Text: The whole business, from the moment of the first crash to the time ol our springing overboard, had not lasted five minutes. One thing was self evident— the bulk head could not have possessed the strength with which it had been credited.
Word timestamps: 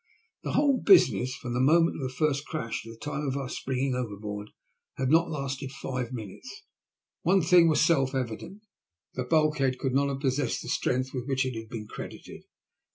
The 0.41 0.53
whole 0.53 0.79
business, 0.81 1.35
from 1.35 1.53
the 1.53 1.59
moment 1.59 1.97
of 1.97 2.01
the 2.01 2.09
first 2.15 2.47
crash 2.47 2.81
to 2.81 2.89
the 2.91 2.97
time 2.97 3.25
ol 3.31 3.37
our 3.43 3.47
springing 3.47 3.93
overboard, 3.93 4.49
had 4.97 5.11
not 5.11 5.29
lasted 5.29 5.71
five 5.71 6.11
minutes. 6.11 6.63
One 7.21 7.43
thing 7.43 7.67
was 7.67 7.81
self 7.81 8.15
evident— 8.15 8.63
the 9.13 9.23
bulk 9.25 9.59
head 9.59 9.77
could 9.77 9.93
not 9.93 10.07
have 10.07 10.21
possessed 10.21 10.63
the 10.63 10.69
strength 10.69 11.13
with 11.13 11.27
which 11.27 11.45
it 11.45 11.53
had 11.53 11.69
been 11.69 11.85
credited. 11.87 12.45